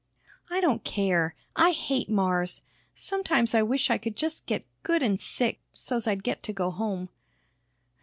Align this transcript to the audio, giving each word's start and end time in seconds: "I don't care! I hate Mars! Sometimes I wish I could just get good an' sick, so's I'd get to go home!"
"I 0.49 0.61
don't 0.61 0.83
care! 0.83 1.35
I 1.55 1.73
hate 1.73 2.09
Mars! 2.09 2.63
Sometimes 2.95 3.53
I 3.53 3.61
wish 3.61 3.91
I 3.91 3.99
could 3.99 4.15
just 4.15 4.47
get 4.47 4.65
good 4.81 5.03
an' 5.03 5.19
sick, 5.19 5.59
so's 5.73 6.07
I'd 6.07 6.23
get 6.23 6.41
to 6.41 6.53
go 6.53 6.71
home!" 6.71 7.09